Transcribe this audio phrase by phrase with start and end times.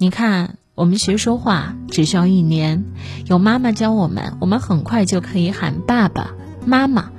[0.00, 2.84] 你看，我们学说话只需要一年，
[3.26, 6.30] 有妈妈教我们，我们很快就可以喊爸爸
[6.64, 7.10] 妈妈。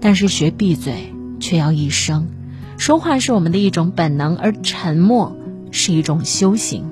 [0.00, 2.28] 但是学闭嘴却要一生。
[2.78, 5.36] 说话是我们的一种本能，而沉默
[5.72, 6.84] 是一种修行。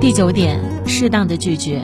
[0.00, 1.82] 第九点，适当的拒绝。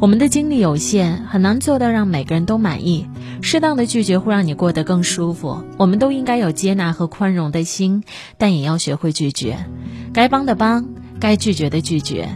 [0.00, 3.06] 我们的精力有限，很难做到让每个人都满意。
[3.46, 5.62] 适当的拒绝会让你过得更舒服。
[5.76, 8.02] 我们都应该有接纳和宽容的心，
[8.38, 9.66] 但也要学会拒绝。
[10.14, 10.88] 该帮的帮，
[11.20, 12.26] 该拒绝的拒绝。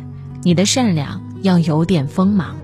[0.43, 2.59] 你的善良要有点锋芒。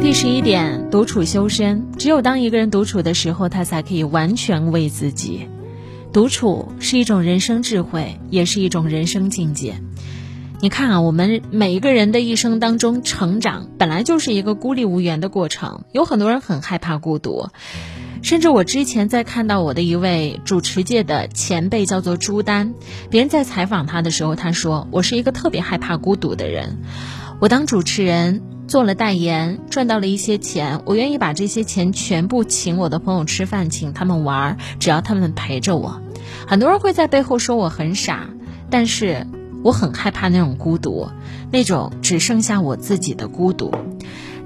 [0.00, 1.88] 第十一点，独处修身。
[1.98, 5.48] 只有当一个人独处的时候，他才可以完全为自己。
[6.12, 9.74] 独处是一种人生智慧，也是一种人生境界。
[10.60, 15.84] 你看啊，我们每一个人的一生当中，成长本来就是一个孤立无援的过程。
[15.92, 17.48] 有很多人很害怕孤独，
[18.22, 22.72] 甚至我之前在看到我的一位主持界的前辈，叫做朱丹，
[23.10, 26.78] 别人在采访他的时候，他说：“我是一个特别害怕孤独的人，
[27.38, 36.00] 我当主持人。”做了代言，赚到了一些钱，我愿意把这些钱全部请我的朋友吃饭，请他们玩，只要他们陪着我。
[36.48, 38.28] 很多人会在背后说我很傻，
[38.68, 39.24] 但是
[39.66, 41.08] 我很害怕那种孤独，
[41.50, 43.74] 那种只剩下我自己的孤独。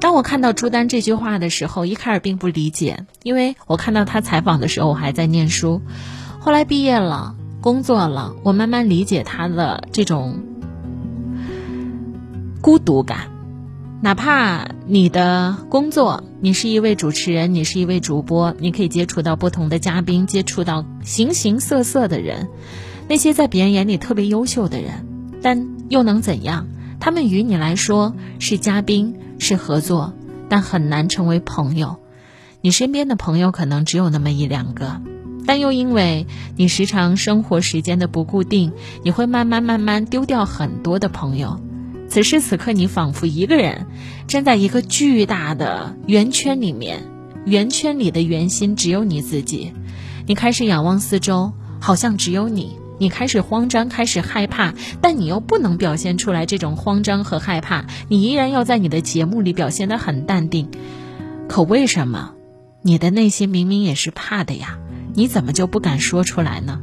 [0.00, 5.82] 当我看到朱丹这句话的时候，一开始并不理解，因为我看到他采访的时候我还在念书，
[6.38, 10.40] 后来毕业了，工作了，我慢慢理解他的这种
[12.62, 13.28] 孤独感。
[14.00, 22.48] 哪怕你的工作，你是一位主持人，你是一位主播，你可以接触到不同的嘉宾，接触到形形色色的人，
[23.06, 25.06] 那些在别人眼里特别优秀的人，
[25.42, 26.66] 但又能怎样？
[26.98, 30.12] 他们与你来说是嘉宾，是合作，
[30.48, 31.96] 但很难成为朋友。
[32.60, 35.00] 你身边的朋友可能只有那么一两个，
[35.46, 41.58] 但又因为你时常生活时间的不固定，你会慢慢慢慢丢掉很多的朋友。
[42.08, 43.86] 此时此刻，你仿佛一个人
[44.26, 47.04] 站在一个巨大的圆圈里面，
[47.46, 49.72] 圆圈里的圆心只有你自己。
[50.26, 52.79] 你开始仰望四周，好像只有你。
[53.00, 57.86] 你开始慌张，开始害怕，但你又不能表现出来这种慌张和害怕。
[58.08, 60.68] 你依然要在你的节目里表现得很淡定。
[61.48, 62.34] 可为什么，
[62.82, 64.78] 你的内心明明也是怕的呀？
[65.14, 66.78] 你怎么就不敢说出来呢？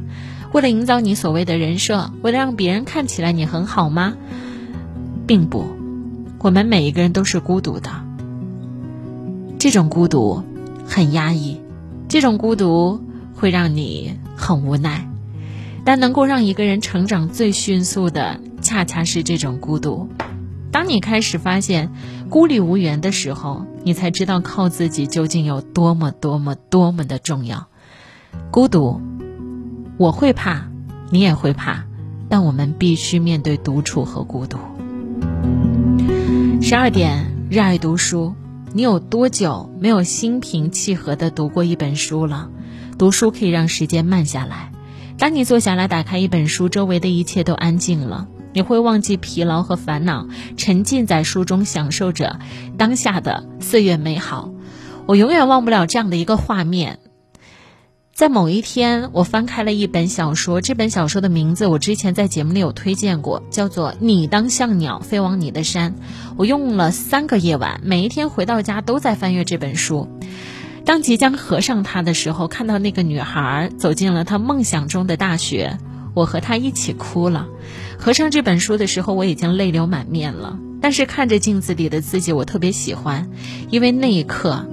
[0.52, 4.16] 为了营造你所谓的人设，为了让别人看起来你很好吗？
[5.24, 5.66] 并不，
[6.40, 7.92] 我们每一个人都是孤独的。
[9.60, 10.42] 这种孤独
[10.84, 11.60] 很压抑，
[12.08, 13.00] 这种孤独
[13.36, 15.08] 会让你很无奈。
[15.88, 20.10] 但能够让一个人成长最迅速的，恰恰是这种孤独。
[20.70, 21.90] 当你开始发现
[22.28, 27.68] 孤立无援的时候，你才知道靠自己究竟有多么多么多么的重要。
[28.50, 29.00] 孤独，
[29.96, 30.68] 我会怕，
[31.08, 31.86] 你也会怕，
[32.28, 34.58] 但我们必须面对独处和孤独。
[36.60, 38.34] 十二点，热爱读书。
[38.74, 42.50] 你有多久没有心平气和的读过一本书了？
[42.98, 44.70] 读书可以让时间慢下来。
[45.18, 52.38] 当你坐下来打开一本书，周围的一切都安静了，你会忘记疲劳和烦恼，沉浸在书中，享受着
[52.78, 54.50] 当下的岁月美好。
[55.06, 57.00] 我永远忘不了这样的一个画面。
[58.14, 65.92] 在某一天，我翻开了一本小说，这本小说的名字我之前在节目里有推荐过，叫做《你当像鸟飞往你的山》。
[66.36, 70.08] 我用了三个夜晚，每一天回到家都在翻阅这本书。
[70.84, 75.78] 当即将合上它的时候，看到那个女孩走进了她梦想中的大学，
[76.14, 77.48] 我和她一起哭了。
[77.98, 80.58] 合上这本书的时候，我已经泪流满面了。
[80.80, 83.30] 但是看着镜子里的自己，我特别喜欢，
[83.70, 84.66] 因为那一刻，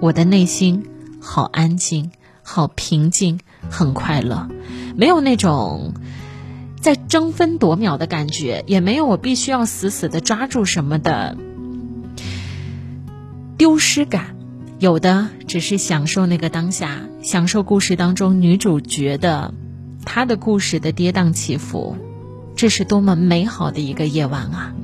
[0.00, 0.84] 我的内心
[1.20, 2.10] 好安静。
[2.46, 4.50] 好平静，很快乐，
[4.96, 5.94] 没有那种
[6.78, 11.38] 在争分夺秒的感觉，也没有我必须要死死的抓住什么的
[13.56, 14.36] 丢失感，
[14.80, 19.54] 有的只是享受那个当下，享受故事当中女主角的
[20.04, 21.96] 她的故事的跌宕起伏，
[22.56, 24.74] 这是多么美好的一个夜晚啊！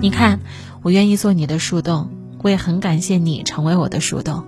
[0.00, 0.40] 你看，
[0.82, 2.10] 我愿意做你的树洞，
[2.42, 4.44] 我也很感谢你成为我的树洞。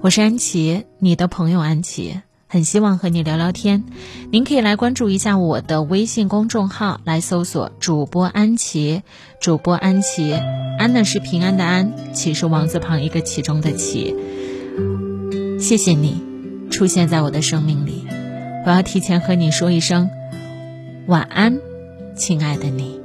[0.00, 2.20] 我是安琪，你的朋友安琪，
[2.54, 3.82] 很希望和你聊聊天。
[4.30, 9.02] 您可以来关注一下我的微信公众号，来搜索主播安琪，
[9.40, 10.32] 主播安琪，
[10.78, 14.14] 安呢是平安的安，琪是王字旁一个其中的琪。
[15.58, 16.22] 谢谢你
[16.70, 18.06] 出现在我的生命里，
[18.64, 20.08] 我要提前和你说一声
[21.08, 21.58] 晚安，
[22.14, 23.03] 亲爱的你。